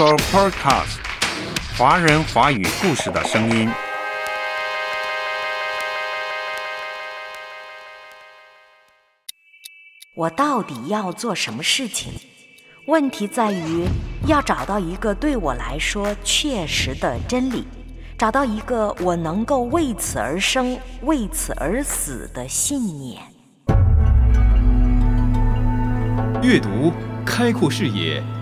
[0.00, 0.96] Soul Podcast，
[1.76, 3.70] 华人华语故事的声音。
[10.14, 12.14] 我到底要做什么事情？
[12.86, 13.84] 问题在于
[14.26, 17.68] 要找到一个对我来说确实的真理，
[18.16, 23.20] 找到一个我能够为此而生、为此而死的信念。
[26.42, 26.90] 阅读
[27.26, 28.22] 开阔视野，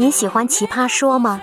[0.00, 1.38] 你喜欢奇葩说吗？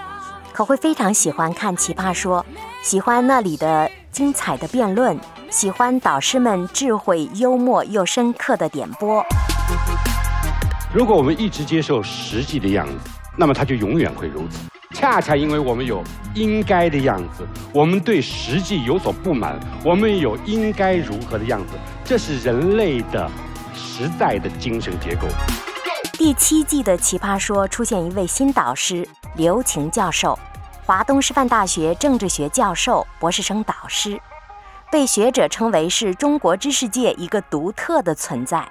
[0.52, 2.44] 可会非常喜欢看奇葩说，
[2.82, 5.16] 喜欢那里的精彩的辩论。
[5.52, 9.24] 喜欢导师们智慧、幽默又深刻的点拨。
[10.92, 12.94] 如果我们一直接受实际的样子，
[13.38, 14.58] 那么它就永远会如此。
[14.96, 23.30] 恰恰因为我们有应该的样子，我们对实际有所不满，我们有应该如何的样子，这是人类的
[23.76, 25.28] 实在的精神结构。
[26.18, 30.38] 第七季的奇葩说出现一位新导师刘擎教授，
[30.84, 34.20] 华东师范大学政治学教授、博士生导师。
[34.92, 38.68] 被学者称为是中国知识界一个独特的存在，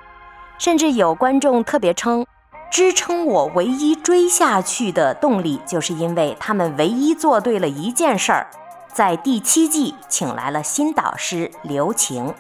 [0.59, 2.27] 甚至有观众特别称，
[2.69, 8.49] 支撑我唯一追下去的动力，就是因为他们唯一做对了一件事儿，
[8.93, 12.35] 在第七季请来了新导师刘擎，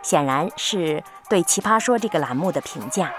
[0.00, 3.12] 显然是对《奇葩说》这个栏目的评价。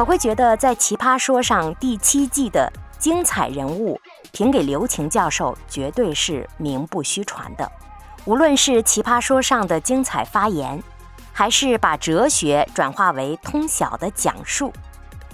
[0.00, 4.00] 可会觉得在《奇葩说》上第七季的精彩人物
[4.32, 7.70] 评给刘擎教授，绝对是名不虚传的。
[8.24, 10.82] 无论是《奇葩说》上的精彩发言，
[11.34, 14.72] 还是把哲学转化为通晓的讲述，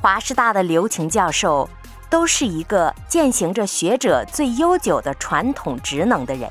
[0.03, 1.71] 华师大的刘擎教授
[2.11, 6.51] 都是一个践行着学者最悠久的传统职能的人。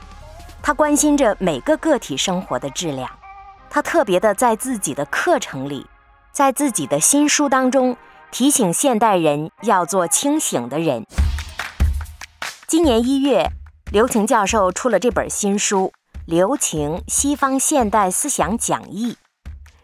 [0.62, 3.12] 他关心着每个个体生活的质量，
[3.70, 5.86] 他特别的在自己的课程里，
[6.36, 7.96] 在自己的新书当中
[8.30, 11.06] 提醒现代人要做清醒的人。
[12.68, 13.50] 今年一月，
[13.90, 15.94] 刘擎教授出了这本新书。
[16.26, 19.16] 刘擎西方现代思想讲义，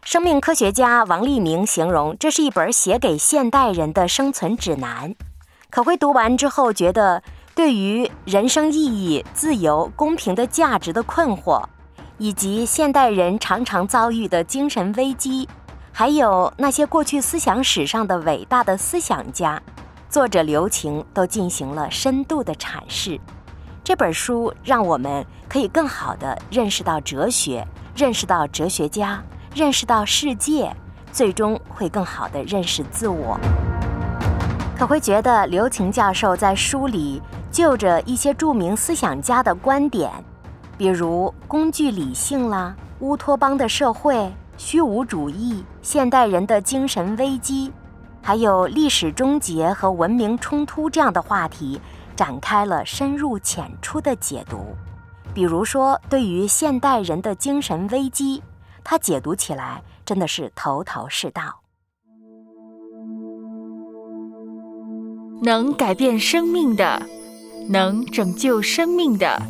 [0.03, 5.15] 生命科学家王立明形容这是一本写给现代人的生存指南。
[5.69, 7.23] 可会读完之后，觉得
[7.55, 11.63] 对于人生意义、自由、公平的价值的困惑，
[12.17, 15.47] 以及现代人常常遭遇的精神危机，
[15.93, 19.61] 还有那些过去思想史上的伟大的思想家，
[20.09, 23.19] 作者刘擎都进行了深度的阐释。
[23.83, 29.21] 这本书让我们可以更好地认识到哲学，认识到哲学家，
[29.53, 30.73] 认识到世界，
[31.11, 33.37] 最终会更好地认识自我。
[34.77, 40.09] 可会觉得刘擎教授在书里就着一些著名思想家的观点，
[40.77, 44.31] 比如工具理性啦、乌托邦的社会、
[44.63, 47.71] 虚无主义、现代人的精神危机，
[48.21, 51.81] 还有历史终结和文明冲突这样的话题。
[52.15, 54.75] 展开了深入浅出的解读，
[55.33, 58.43] 比如说对于现代人的精神危机，
[58.83, 61.41] 他解读起来真的是头头是道。
[65.41, 67.01] 能改变生命的，
[67.67, 69.41] 能拯救生命的，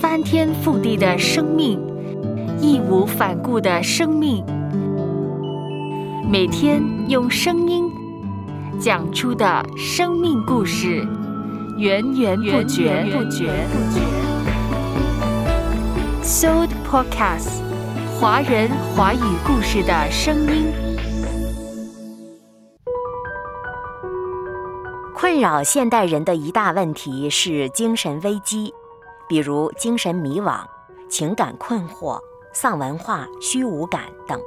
[0.00, 1.80] 翻天覆地的生命，
[2.60, 4.44] 义无反顾的生命，
[6.30, 7.90] 每天用声音。
[8.80, 11.06] 讲出的生命故事，
[11.78, 13.04] 源源不绝。
[13.12, 13.52] 不绝
[16.22, 17.62] Soul Podcast，
[18.18, 20.66] 华人华语故事的声音。
[25.14, 28.72] 困扰现代人的一大问题是精神危机，
[29.28, 30.60] 比如精神迷惘、
[31.08, 32.18] 情感困惑、
[32.58, 34.40] 丧文化、虚无感等。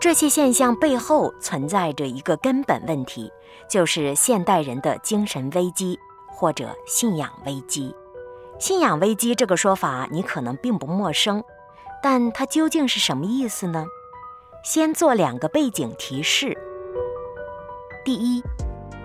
[0.00, 3.30] 这些现象背后存在着一个根本问题，
[3.68, 7.94] 就是现代人的精神危机或者信仰危机。
[8.58, 11.44] 信仰危机这个说法你可能并不陌生，
[12.02, 13.84] 但它究竟是什么意思呢？
[14.64, 16.56] 先做两个背景提示。
[18.02, 18.42] 第一，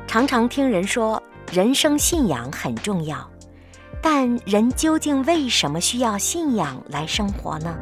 [0.07, 1.21] 常常听人说
[1.51, 3.29] 人生信仰很重要，
[4.01, 7.77] 但人究竟为什么需要信仰来生活呢？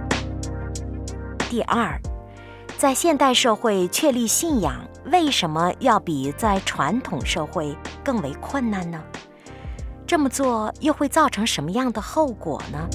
[1.56, 1.98] 第二。
[2.78, 7.74] 在现代社会确立信仰，为什么要比在传统社会
[8.04, 9.02] 更为困难呢？
[10.06, 12.90] 这么做又会造成什么样的后果呢？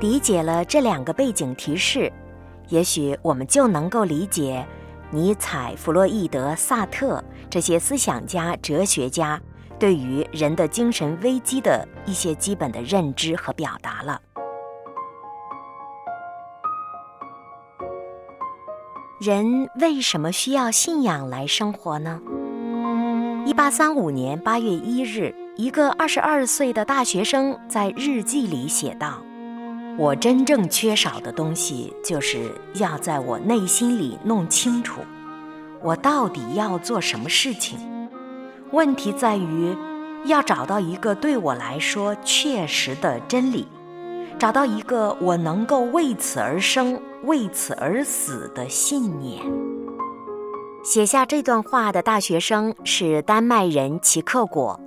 [0.00, 2.10] 理解了这两个背景提示，
[2.68, 4.66] 也许我们就能够理解
[5.10, 9.38] 尼采、弗洛伊德、萨特这些思想家、哲学家
[9.78, 14.18] 对于人的精神危机的一些基本的认知和表达了。
[19.20, 22.22] 人为什么需要信仰来生活呢？
[23.44, 29.18] 一八三五年八月一日，一个二十二岁的大学生在日记里写道
[29.98, 35.02] ：“我真正缺少的东西，就是要在我内心里弄清楚，
[35.82, 37.78] 我到底要做什么事情。
[38.70, 39.76] 问题在于，
[40.24, 43.68] 要找到一个对我来说确实的真理。”
[44.38, 49.42] 找到一个我能够为此而生、为此而死的信念。
[50.82, 54.80] 写下这段话的大学生是丹麦人齐克果，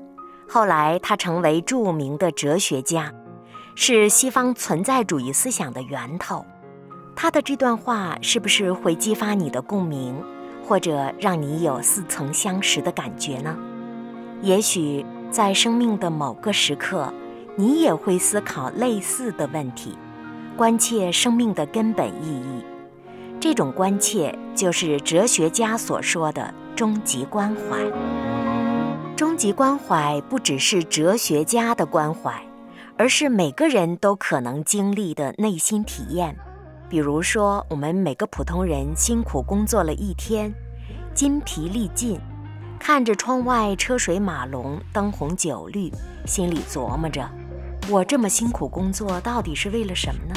[0.47, 3.13] 后来他成为著名的哲学家，
[3.75, 6.45] 是西方存在主义思想的源头。
[7.15, 10.15] 他的这段话是不是会激发你的共鸣，
[10.65, 13.56] 或者让你有似曾相识的感觉呢？
[14.41, 17.13] 也许在生命的某个时刻。
[17.56, 19.95] 你也会思考类似的问题，
[20.56, 22.64] 关切生命的根本意义。
[23.40, 27.80] 这种关切就是哲学家所说的终极关怀。
[29.16, 32.42] 终极关怀不只是哲学家的关怀，
[32.98, 36.36] 而是每个人都可能经历的内心体验。
[36.90, 40.54] 比如说，我们每个普通人辛苦工作了一天，
[41.14, 42.20] 筋疲力尽，
[42.80, 45.92] 看着窗外车水马龙、灯红酒绿，
[46.26, 47.28] 心里琢磨着。
[47.89, 50.35] 我这么辛苦工作，到底是为了什么呢？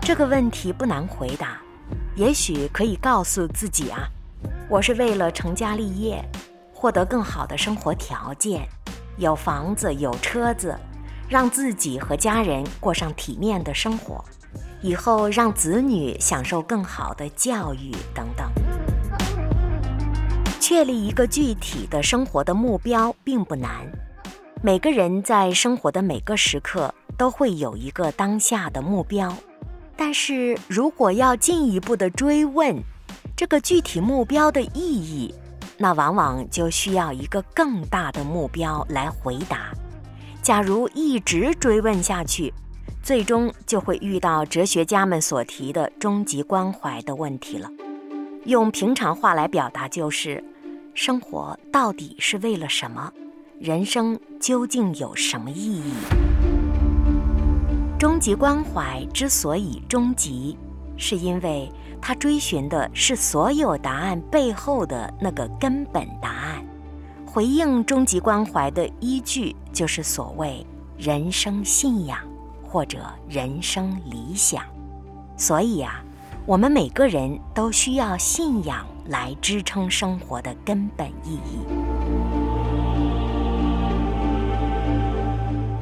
[0.00, 1.60] 这个问题不难回答，
[2.16, 4.08] 也许可以告诉自己啊，
[4.68, 6.24] 我是为了成家立业，
[6.72, 8.66] 获得更好的生活条件，
[9.18, 10.74] 有房子有车子，
[11.28, 14.24] 让自己和家人过上体面的生活，
[14.80, 18.50] 以后让子女享受更好的教育等等。
[20.58, 23.86] 确立一个具体的生活的目标并不难。
[24.64, 29.30] 每个人在生活的每个时刻都会有一个当下的目标，
[29.94, 32.74] 但是如果要进一步的追问
[33.36, 35.34] 这个具体目标的意义，
[35.76, 39.70] 那往往就需要一个更大的目标来回答。
[40.40, 42.50] 假如一直追问下去，
[43.02, 47.68] 最终就会遇到哲学家们所提的终极关怀的问题了。
[48.46, 50.42] 用平常话来表达就是：
[50.94, 53.12] 生活到底是为了什么？
[53.64, 55.94] 人生究竟有什么意义？
[57.98, 60.54] 终极关怀之所以终极，
[60.98, 66.62] 是因为它追寻的是所有答案背后的那个根本答案。
[67.24, 70.66] 回应终极关怀的依据，就是所谓
[70.98, 72.18] 人生信仰
[72.62, 74.62] 或者人生理想。
[75.38, 76.04] 所以呀，
[76.44, 82.03] 我们每个人都需要信仰来支撑生活的根本意义。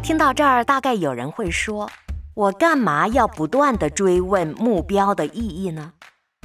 [0.03, 1.89] 听到这儿，大概有人会说
[2.35, 5.93] ：“我干嘛要不断的追问目标的意义呢？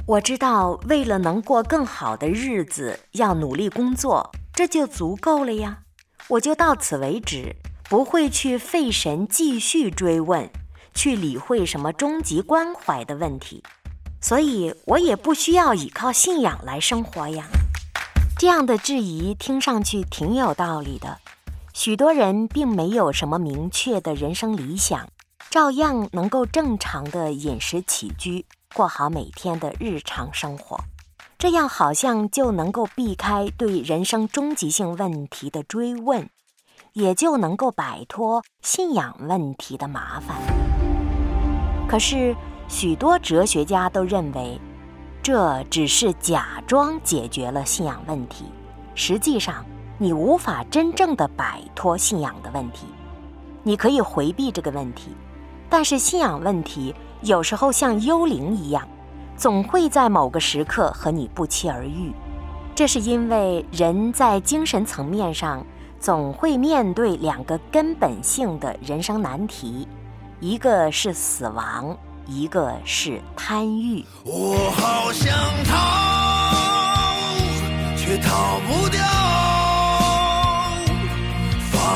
[0.06, 5.80] 我知道，为了能过更好的日子，要努力工作，这就足够了呀。
[6.28, 7.56] 我就到此为止，
[7.88, 10.48] 不会去费神继续追问，
[10.94, 13.64] 去理会什么终极关怀的问题。
[14.20, 17.44] 所以，我也不需要依靠信仰来生活呀。”
[18.38, 21.18] 这样的质疑听上去挺有道理的。
[21.78, 25.08] 许多人并没有什么明确的人生理想，
[25.48, 28.44] 照样能够正常的饮食起居，
[28.74, 30.76] 过好每天的日常生活，
[31.38, 36.28] 这样好像就能够避开对人生终极性问题的追问，
[36.94, 40.36] 也就能够摆脱信仰问题的麻烦。
[41.88, 42.34] 可是，
[42.66, 44.60] 许多哲学家都认为，
[45.22, 48.46] 这只是假装解决了信仰问题，
[48.96, 49.64] 实际上。
[50.00, 52.86] 你无法真正的摆脱信仰的问题，
[53.64, 55.10] 你可以回避这个问题，
[55.68, 58.86] 但是信仰问题有时候像幽灵一样，
[59.36, 62.12] 总会在某个时刻和你不期而遇。
[62.76, 65.66] 这是因为人在精神层面上
[65.98, 69.88] 总会面对两个根本性的人生难题，
[70.38, 74.04] 一个是死亡，一个是贪欲。
[74.24, 75.76] 我好想逃，
[77.96, 79.02] 却逃不掉。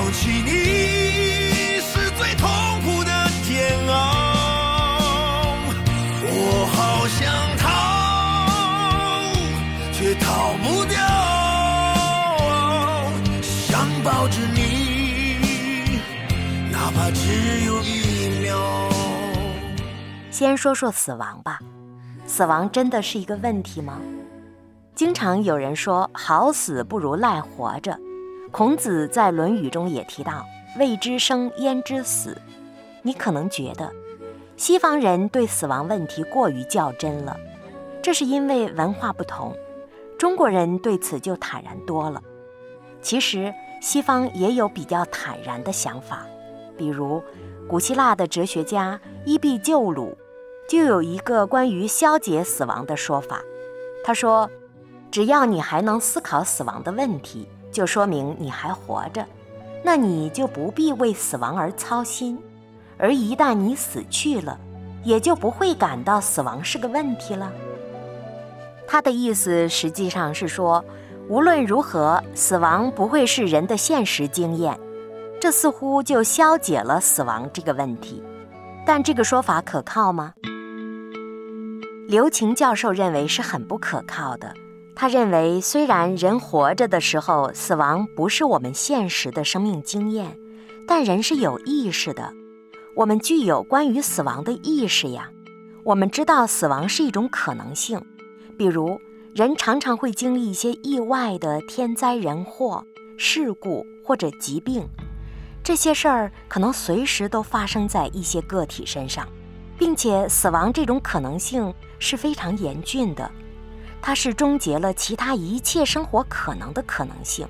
[0.02, 2.50] 放弃你是最痛
[2.82, 3.11] 苦的
[3.47, 3.94] 煎熬，
[6.25, 7.23] 我好想
[7.56, 7.71] 逃，
[9.92, 10.99] 却逃不掉，
[13.40, 14.26] 想抱。
[14.26, 16.00] 着你，
[16.73, 18.59] 哪怕只有一秒。
[20.32, 21.61] 先说说死亡吧，
[22.26, 24.00] 死亡真的是一个问题吗？
[24.97, 27.97] 经常有人说“好死不如赖活着”，
[28.52, 30.44] 孔子在《论语》中也提到
[30.78, 32.37] “未知生，焉知死”。
[33.00, 33.90] 你可能觉得
[34.59, 37.35] 西方人对死亡问题过于较真了，
[38.02, 39.56] 这是因为文化不同。
[40.18, 42.23] 中国人对此就坦然多了。
[43.00, 46.26] 其实西方也有比较坦然的想法，
[46.76, 47.23] 比如
[47.66, 50.14] 古希腊的哲学家伊壁鸠鲁
[50.68, 53.40] 就有一个关于消解死亡的说法。
[54.04, 54.50] 他说
[55.11, 59.26] ：“只要你还能思考死亡的问题，就说明你还活着，
[59.83, 62.38] 那你就不必为死亡而操心。
[62.99, 64.57] 而一旦你死去了，
[65.02, 67.50] 也就不会感到死亡是个问题了。”
[68.87, 70.85] 他的意思实际上是说，
[71.29, 74.79] 无论如何，死亡不会是人的现实经验，
[75.41, 78.23] 这似乎就消解了死亡这个问题。
[78.85, 80.35] 但这个说法可靠吗？
[82.09, 84.52] 刘擎教授认为是很不可靠的。
[84.94, 90.38] 他认为，虽然人活着的时候，死亡不是我们现实的生命经验，
[90.87, 92.32] 但人是有意识的，
[92.94, 95.30] 我们具有关于死亡的意识呀。
[95.84, 98.00] 我们知道死亡是一种可能性。
[98.56, 99.00] 比如，
[99.34, 102.84] 人常常会经历一些意外的天灾人祸、
[103.16, 104.87] 事故或者疾病，
[105.64, 109.26] 这些事儿可能随时都发生在一些个体身上，
[109.78, 113.28] 并且死亡这种可能性是非常严峻的，
[114.02, 117.47] 它是终结了其他一切生活可能的可能性。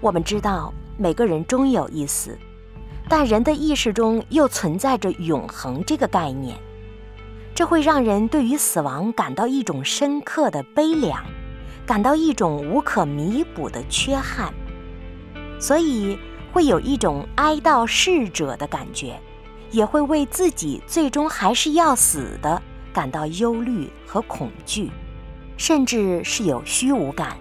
[0.00, 2.38] 我们知道每个人终有一死，
[3.08, 6.56] 但人的意识中又存在着永恒这个概念。
[7.54, 11.24] 这会让人对于死亡感到一种深刻的悲凉，
[11.86, 14.52] 感到一种无可弥补的缺憾，
[15.60, 16.18] 所以
[16.52, 19.20] 会有一种哀悼逝者的感觉，
[19.70, 22.60] 也会为自己最终还是要死的
[22.92, 24.90] 感到忧虑和恐惧，
[25.56, 27.36] 甚至是有虚无感。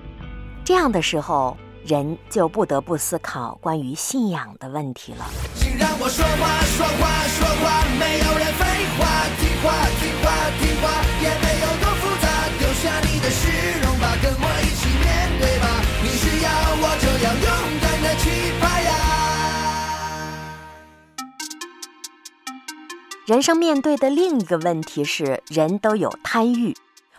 [0.64, 5.26] 这样的时候，人就不得不思考关于信仰的问题了。
[5.56, 8.64] 请让我说话，说话，说话，没有人废
[8.98, 9.02] 话，
[9.38, 9.68] 听话，
[10.00, 10.86] 听话，听话，
[11.20, 12.26] 也没有多复杂。
[12.60, 13.42] 丢下你的虚
[13.84, 15.04] 荣吧，跟我一起面
[15.40, 15.66] 对吧。
[16.02, 16.48] 你需要
[16.80, 17.28] 我勇
[17.82, 18.24] 敢的气
[18.62, 18.92] 派呀。
[23.26, 26.74] 人生面对的另一个问题是，人都有贪欲。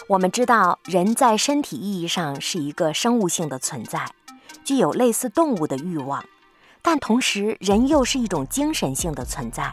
[0.06, 4.04] 我们知道，人在身体意义上是一个生物性的存在。
[4.62, 6.22] 具有类似动物的欲望，
[6.82, 9.72] 但同时人又是一种精神性的存在，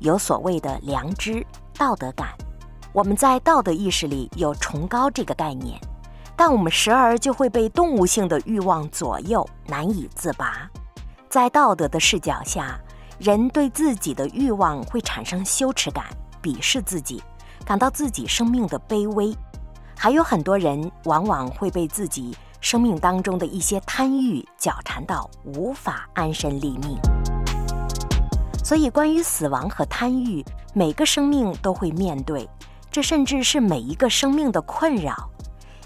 [0.00, 1.44] 有所谓的良知、
[1.78, 2.28] 道德感。
[2.92, 5.80] 我们在道德意识里有崇高这个概念，
[6.36, 10.68] 但我们时而就会被动物性的欲望左右，难以自拔。
[11.30, 12.78] 在道德的视角下，
[13.18, 16.04] 人对自己的欲望会产生羞耻感，
[16.42, 17.22] 鄙视自己，
[17.64, 19.34] 感到自己生命的卑微。
[20.02, 22.34] 还有很多人往往会被自己。
[22.62, 26.98] 生命当中的一些贪欲搅缠到无法安身立命，
[28.64, 30.42] 所以关于死亡和贪欲，
[30.74, 32.48] 每个生命都会面对，
[32.90, 35.28] 这甚至是每一个生命的困扰，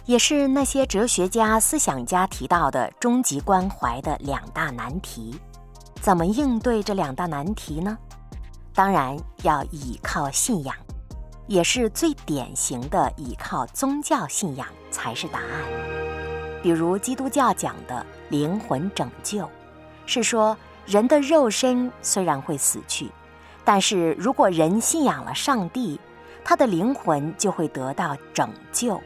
[0.05, 5.41] 也是那些哲学家、思想家提到的终极关怀的两大难题。
[6.01, 7.97] 怎么应对这两大难题呢？
[8.75, 10.75] 当然要依靠信仰，
[11.47, 15.47] 也是最典型的依靠宗教信仰才是答案。
[16.63, 19.49] 比如基督教讲的灵魂拯救，
[20.07, 23.11] 是说人的肉身虽然会死去，
[23.65, 26.01] 但是如果人信仰了上帝，
[26.43, 29.01] 他的灵魂就会得到拯救，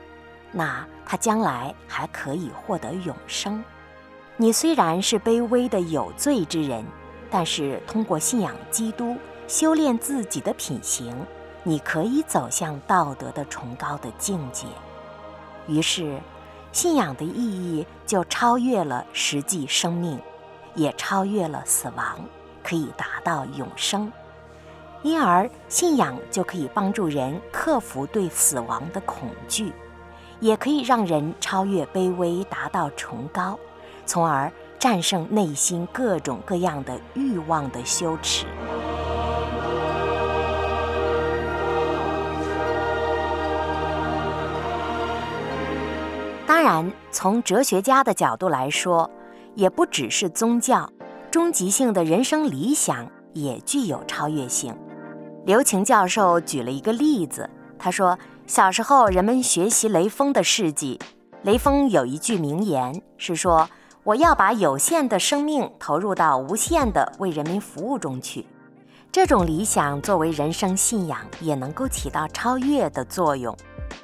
[0.52, 3.62] 那他将来还可以获得永生。
[4.36, 6.84] 你虽然是卑微的有罪之人，
[7.28, 9.16] 但是通过信仰基督，
[9.48, 11.12] 修炼自己的品行，
[11.62, 14.66] 你可以走向道德的崇高的境界。
[15.66, 16.18] 于是。
[16.70, 20.20] 信仰的意义就超越了实际生命，
[20.74, 22.20] 也超越了死亡，
[22.62, 24.12] 可以达到永生。
[25.02, 29.72] 因而，信仰就可以帮助人克服对死亡的恐惧，
[30.40, 33.58] 也可以让人超越卑微，达到崇高，
[34.04, 38.44] 从而战胜内心各种各样的欲望的羞耻。
[46.58, 49.08] 当然，从哲学家的角度来说，
[49.54, 50.90] 也不只是宗教，
[51.30, 54.76] 终极性的人生理想也具有超越性。
[55.46, 57.48] 刘擎教授举了一个例子，
[57.78, 60.98] 他说，小时候人们学习雷锋的事迹，
[61.42, 63.70] 雷锋有一句名言是说
[64.02, 68.44] ：“我要把有限的生命投入到无限的为人民服务中去。
[69.12, 73.56] 这种理想作为人生信仰，也能够起到超越的作用，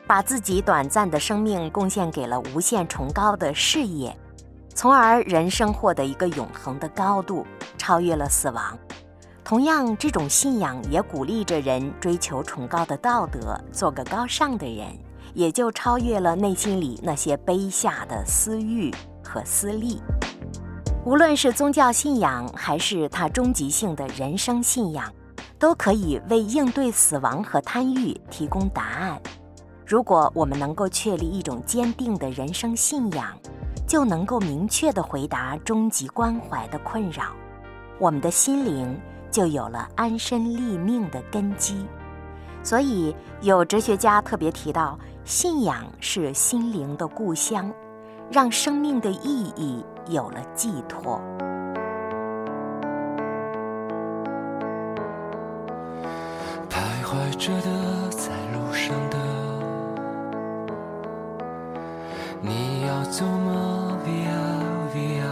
[0.07, 4.17] 把自己短暂的生命贡献给了无限崇高的事业，
[4.75, 7.47] 从而人生获得一个永恒的高度，
[7.79, 8.79] 超越了死亡。
[9.43, 14.87] 同样，这种信仰也鼓励着人追求崇高的道德，做个高尚的人，
[15.33, 18.93] 也就超越了内心里那些卑下的私欲。
[19.27, 20.01] 和私利，
[21.05, 25.11] 无论是宗教信仰，还是他终极性的人生信仰，
[25.59, 29.21] 都可以为应对死亡和贪欲提供答案。
[29.87, 33.27] 如果我们能够确立一种坚定的人生信仰，
[33.87, 37.25] 就能够明确地回答终极关怀的困扰，
[37.99, 38.99] 我们的心灵
[39.31, 41.87] 就有了安身立命的根基。
[42.63, 47.73] 所以，有哲学家特别提到，信仰是心灵的故乡。
[48.33, 51.21] 让生命的意义有了寄托。
[56.71, 58.04] 徘徊着的，
[62.47, 64.37] 你要走吗？Via
[64.93, 65.25] Via，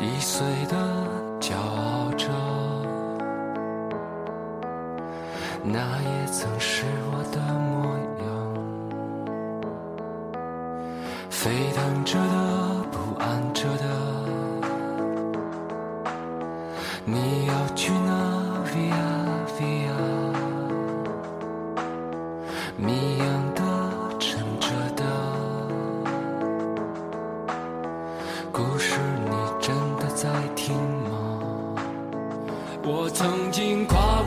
[0.00, 0.74] 易碎的，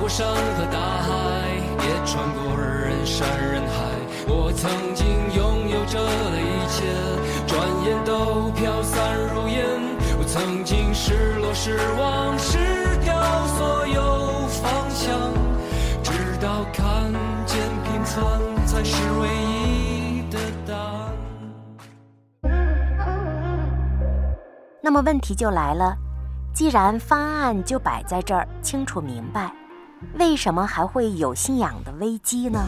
[0.07, 1.09] 山和大海，
[1.83, 3.75] 也穿过人山人海。
[4.27, 6.85] 我曾经拥有着的一切，
[7.45, 9.67] 转眼都飘散如烟。
[10.17, 12.57] 我曾经失落、失望、失
[13.03, 13.13] 掉
[13.47, 15.33] 所有方向，
[16.03, 17.11] 直到看
[17.45, 21.11] 见平凡才是唯一的答案。
[24.81, 25.95] 那么问题就来了，
[26.53, 29.51] 既然方案就摆在这儿，清楚明白，
[30.19, 32.59] 为什么还会有信仰的危机呢？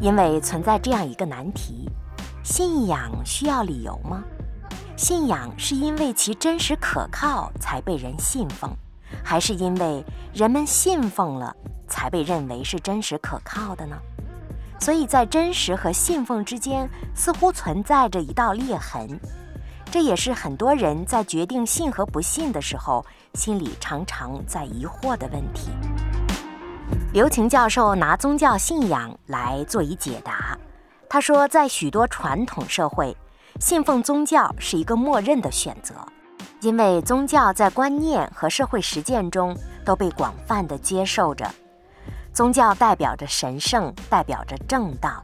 [0.00, 1.88] 因为存在这样一个难题：
[2.44, 4.22] 信仰需要理由吗？
[4.96, 8.70] 信仰是因为其真实可靠才被人信奉，
[9.24, 11.54] 还是因为人们信奉了
[11.88, 13.96] 才被认为是真实可靠的呢？
[14.78, 19.18] 所以在真实和信奉之间似乎存在着一道裂痕，
[19.90, 23.04] 这也是很多人在决定信和不信的时候
[23.34, 25.70] 心里常常在疑惑的问题。
[27.12, 30.56] 刘擎教授拿宗教信仰来做以解答。
[31.08, 33.16] 他说，在许多传统社会，
[33.60, 35.94] 信奉宗教是一个默认的选择，
[36.60, 41.48] 因为宗教在观念和社会实践中都被广泛的接受着。
[42.34, 45.22] 宗教代表着神圣，代表着正道，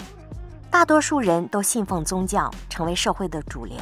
[0.71, 3.77] 大多数人都信奉宗教，成为社会的主流。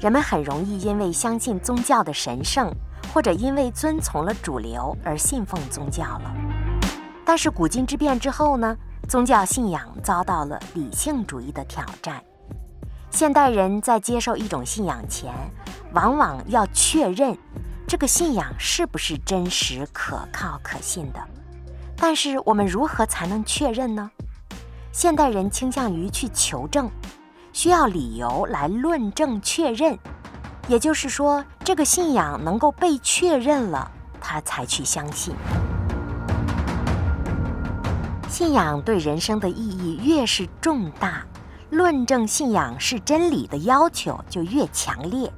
[0.00, 2.68] 人们很容易因为相信宗教的神圣，
[3.14, 6.34] 或者因为遵从了主流而信奉宗教了。
[7.28, 8.74] 但是古今之变之后呢，
[9.06, 12.24] 宗教信仰遭到了理性主义的挑战。
[13.10, 15.30] 现代人在接受一种信仰前，
[15.92, 17.36] 往往要确认
[17.86, 21.20] 这个信仰是不是真实、可靠、可信的。
[21.98, 24.10] 但是我们如何才能确认呢？
[24.90, 26.90] 现代人倾向于去求证，
[27.52, 29.98] 需要理由来论证确认。
[30.66, 35.34] 也就是说，这个信仰能够被确认了，他才去相信。
[38.38, 41.26] 信仰对人生的意义越是重大，
[41.70, 45.28] 论证信仰是真理的要求就越强烈。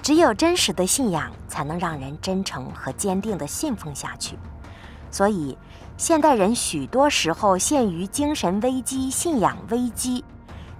[0.00, 4.38] 只有真实的信仰，才能让人真诚和坚定地信奉下去。
[5.10, 5.58] 所以，
[5.98, 10.24] 现代人许多时候陷于精神危机、信仰危机，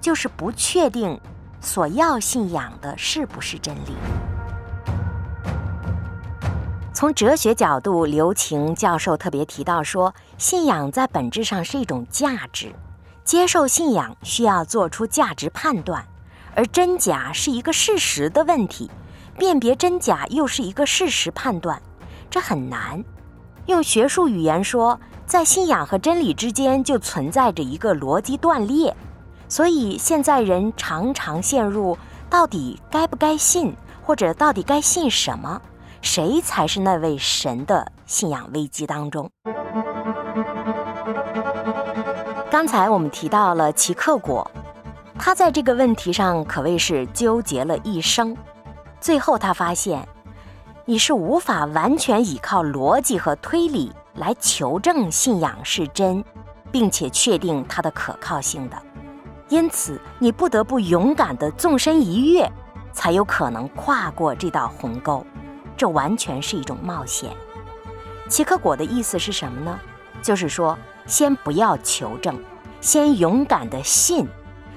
[0.00, 1.20] 就是不确定
[1.60, 4.31] 所要信仰的是不是真理。
[6.94, 12.70] 从哲学角度，刘擎教授特别提到说，信仰在本质上是一种价值，
[13.24, 16.06] 接受信仰需要做出价值判断，
[16.54, 18.90] 而真假是一个事实的问题，
[19.38, 21.80] 辨别真假又是一个事实判断，
[22.30, 23.02] 这很难。
[23.66, 28.94] 用学术语言说，在信仰和真理之间就存在着一个逻辑断裂，
[29.48, 31.96] 所以现在人常常陷入
[32.28, 35.60] 到底该不该信，或者到底该信什么。
[36.02, 39.30] 谁才是那位神的信仰危机当中？
[42.50, 44.50] 刚才我们提到了齐克果，
[45.16, 48.36] 他在这个问题上可谓是纠结了一生，
[49.00, 50.06] 最后他发现，
[50.84, 56.22] 你是无法完全依靠逻辑和推理来求证信仰是真，
[56.72, 58.76] 并且确定它的可靠性的。
[59.48, 62.50] 因此，你不得不勇敢地纵身一跃，
[62.92, 65.24] 才有可能跨过这道鸿沟。
[65.82, 67.28] 这完全是一种冒险。
[68.28, 69.76] 奇克果的意思是什么呢？
[70.22, 72.40] 就是说，先不要求证，
[72.80, 74.24] 先勇敢地信。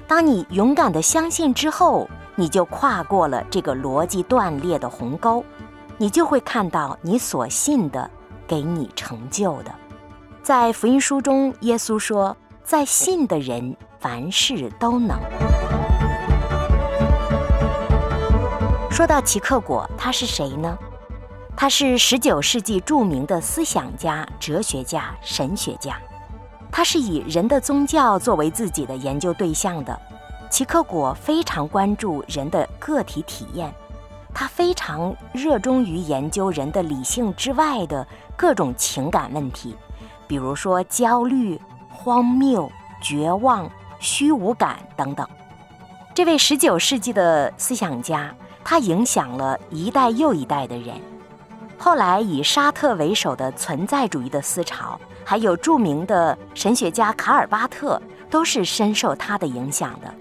[0.08, 5.44] 当你勇敢地相信之后，你就跨过了这个逻辑断裂的鸿沟，
[5.96, 8.10] 你就会看到你所信的
[8.48, 9.72] 给你成就的。
[10.42, 15.16] 在福音书中，耶稣说：“在信的人，凡事都能。”
[18.90, 20.76] 说到奇克果，他是谁呢？
[21.56, 25.98] 他是19世纪著名的思想家、哲学家、神学家。
[26.70, 29.98] 他是以人的宗教作为自己的研究对象的。
[30.50, 33.72] 齐克果非常关注人的个体体验，
[34.34, 39.74] 他非常热衷于研究人的理性之外的各种情感问题，
[40.28, 45.26] 比如说焦虑、荒谬、绝望、虚无感等等。
[46.14, 50.94] 这位19世纪的思想家，他影响了一代又一代的人。
[51.78, 54.98] 后来以沙特为首的存在主义的思潮。
[55.28, 60.14] 还有著名的神学家卡尔巴特都是深受他的影响的。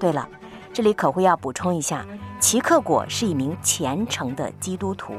[0.00, 0.28] 对了，
[0.72, 2.04] 这里可会要补充一下，
[2.40, 5.14] 齐克果是一名虔诚的基督徒，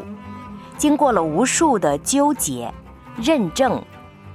[0.78, 2.70] 经过了无数的纠结、
[3.16, 3.82] 认证，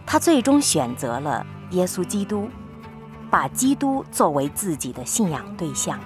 [0.07, 2.49] 他最终选择了耶稣基督，
[3.31, 6.01] 把基督作为自己的信仰对象。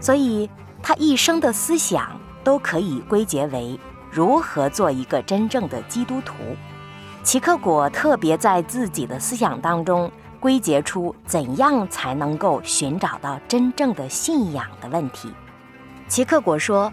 [0.00, 0.48] 所以，
[0.82, 3.78] 他一生的思想都可以归结为
[4.10, 6.34] 如何做一个真正的基督徒。
[7.22, 15.30] 齐克果特别在自己的思想当中归结出怎样才能够寻找到真正的信仰的问题。
[16.06, 16.90] 齐克果说：“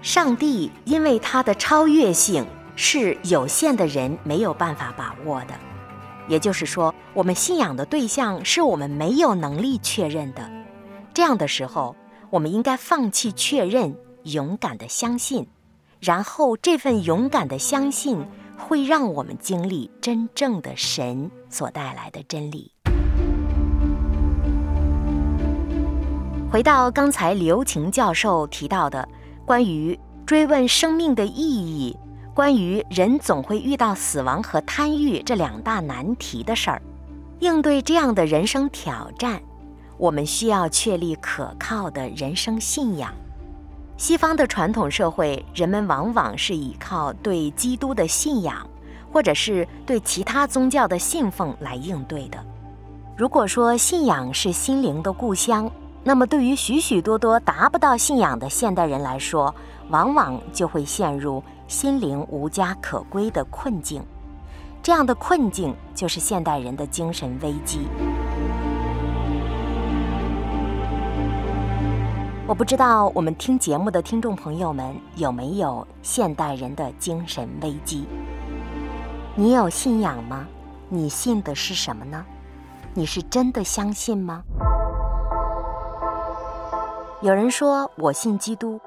[0.00, 5.54] 上帝因为他的超越性是有限的人没有办法把握的，
[6.28, 10.50] 也就是说，我们信仰的对象是我们没有能力确认的。
[11.12, 11.94] 这样的时候，
[12.30, 15.46] 我们应该放弃确认，勇敢的相信，
[16.00, 18.24] 然后这份勇敢的相信。”
[18.60, 22.72] 会让我们经历真正的神所带来的真理。
[26.50, 29.08] 回到刚才刘擎教授提到的
[29.46, 31.96] 关于追问生命的意义、
[32.34, 36.82] 关于人总会遇到死亡和贪欲这两大难题的事儿，
[37.38, 39.40] 应对这样的人生挑战，
[39.96, 43.14] 我们需要确立可靠的人生信仰。
[43.98, 48.64] 西方的传统社会，人们往往是依靠对基督的信仰，
[49.12, 52.38] 或者是对其他宗教的信奉来应对的。
[53.16, 55.68] 如果说信仰是心灵的故乡，
[56.04, 59.52] 那么对于许许多多达不到信仰的现代人来说，
[59.88, 64.00] 往往就会陷入心灵无家可归的困境。
[64.80, 67.80] 这样的困境就是现代人的精神危机。
[72.48, 78.06] 我不知道我们听节目的听众朋友们有没有现代人的精神危机？
[79.34, 80.46] 你有信仰吗？
[80.88, 82.24] 你信的是什么呢？
[82.94, 84.42] 你是真的相信吗？
[87.20, 88.80] 有人说我信基督，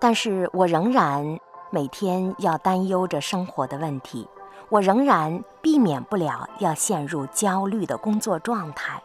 [0.00, 1.38] 但是我仍然
[1.70, 4.26] 每天要担忧着生活的问题，
[4.68, 9.00] 我仍然避免不了要陷入焦虑的工作状态。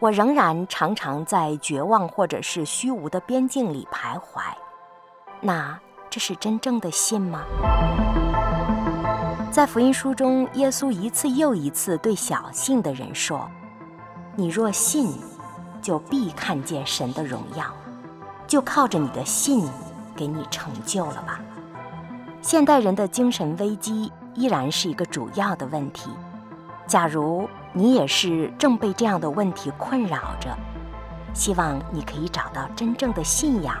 [0.00, 4.40] 我仍然常常在绝望或者是虚无的边境里徘徊，
[5.40, 5.76] 那
[6.08, 7.42] 这是真正的信吗？
[9.50, 13.50] 在福音书中，耶稣一次又一次对小信的人说
[14.36, 15.12] ：“你若信，
[15.82, 17.64] 就必看见神的荣耀，
[18.46, 19.68] 就靠着你的信，
[20.14, 21.40] 给你成就了吧。”
[22.40, 26.08] 现代人的精神危机依然是一个主要的问题。
[26.88, 27.48] 假如。
[27.74, 30.56] 你也是正被这样的问题困扰着，
[31.34, 33.76] 希望你可以找到真正的信仰，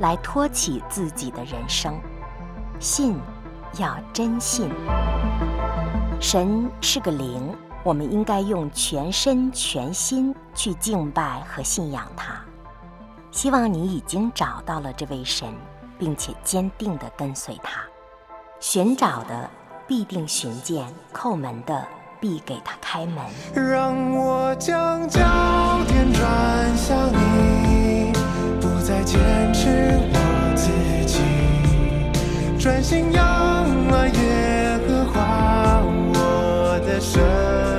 [0.00, 1.98] 来托起自己的人生。
[2.78, 3.18] 信，
[3.78, 4.70] 要真信。
[6.20, 12.34] 神是个灵，我们应该用全身全心去敬拜和信仰他。
[13.30, 15.48] 希望你已经找到了这位神，
[15.98, 17.80] 并且坚定地跟随他。
[18.60, 19.48] 寻找的
[19.88, 21.84] 必定寻见，叩门的。
[22.22, 23.16] 必给他开门。
[23.52, 25.20] 让我将焦
[25.88, 26.22] 点转
[26.76, 28.12] 向你，
[28.60, 29.18] 不再坚
[29.52, 30.70] 持我自
[31.04, 31.18] 己，
[32.62, 35.82] 专心仰望耶和华
[36.14, 37.71] 我的神。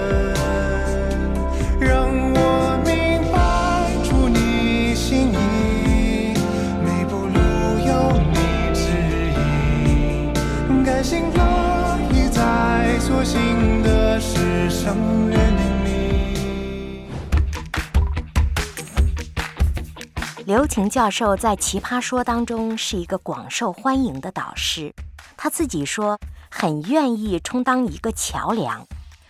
[20.73, 24.91] 刘擎教授在《奇葩说》当中是一个广受欢迎的导师，
[25.37, 28.83] 他自己说很愿意充当一个桥梁。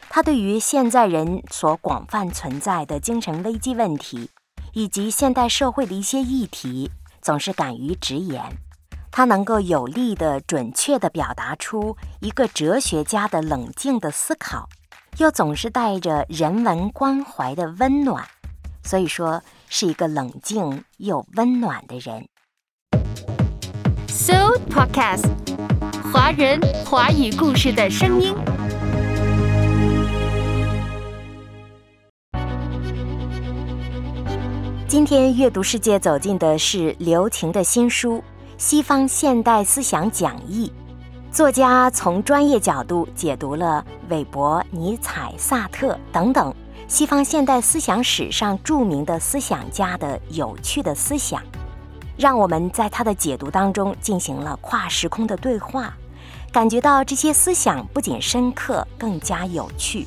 [0.08, 4.30] 他对于现在人所广泛存在的精神危机问题，
[4.72, 6.90] 以及现代社会的一些议题，
[7.22, 8.42] 总是敢于直言。
[9.12, 14.70] 他能够有力的、准确地表达出一个哲学家的冷静的思考，
[15.18, 18.26] 又总是带着人文关怀的温暖。
[18.86, 19.42] 所以说，
[19.76, 22.28] 是一个冷静又温暖的人。
[24.08, 25.26] So Podcast，
[26.14, 28.36] 华人华语故事的声音。
[34.88, 38.18] 今天阅读世界走进的是刘擎的新书
[38.60, 40.72] 《西方现代思想讲义》，
[41.36, 46.54] 作家从专业角度解读了韦伯、尼采、萨特等等
[46.88, 51.42] 西方现代思想史上著名的思想家的有趣的思想，
[52.18, 55.94] 让我们在他的解读当中进行了跨时空的对话，
[56.52, 60.06] 感觉到这些思想不仅深刻，更加有趣。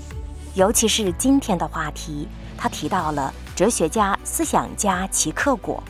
[0.54, 5.82] 尤其是今天的话题，他提到了哲学家、思想家齐克果，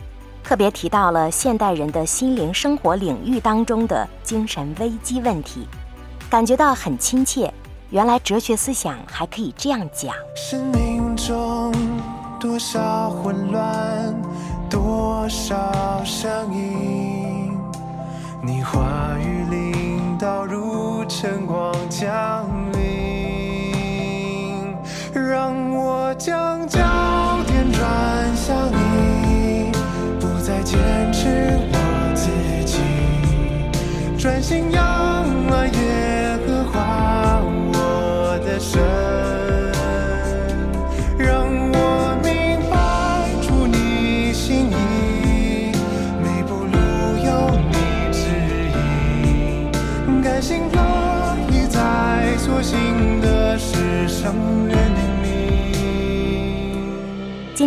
[0.42, 5.68] 特别提到了现代人的心灵生活领域当中的精神危机问题，
[6.30, 7.52] 感觉到很亲切。
[7.96, 10.14] 原来哲学思想还可以这样讲。
[10.34, 11.72] 生命中
[12.38, 14.14] 多少混乱，
[14.68, 17.58] 多少声音，
[18.42, 24.76] 你话语领导如晨光降临，
[25.14, 26.78] 让我将焦
[27.46, 29.72] 点转向你，
[30.20, 30.78] 不再坚
[31.14, 32.28] 持我自
[32.66, 32.78] 己，
[34.18, 34.84] 专心仰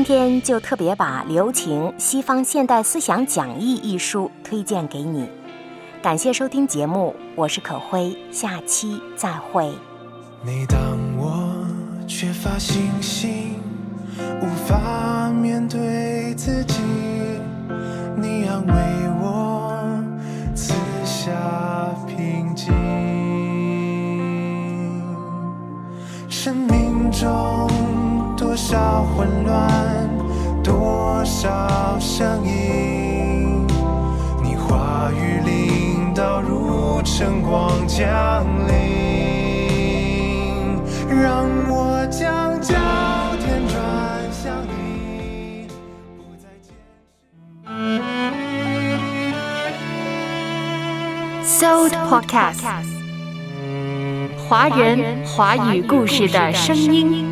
[0.10, 5.30] 天就特别把刘擎《西方现代思想讲义》一书推荐给你。
[6.02, 9.72] 感谢收听节目，我是可辉，下期再会。
[10.44, 11.64] 每当我
[12.08, 13.60] 缺乏信心，
[14.42, 16.82] 无法面对自己，
[18.18, 18.74] 你安慰
[19.22, 19.80] 我，
[20.56, 20.74] 赐
[21.06, 21.32] 下
[22.08, 22.74] 平静。
[26.28, 27.70] 生命中
[28.36, 29.70] 多少混乱，
[30.70, 33.66] 多少声音，
[34.44, 38.78] 你话语领导如晨光降临，
[41.10, 42.76] 让我将焦
[43.40, 43.82] 点转
[44.32, 45.66] 向你，
[46.16, 46.72] 不再坚
[51.42, 51.48] 持。
[51.48, 52.64] So Podcast，
[54.48, 57.29] 华人华语故事的声音。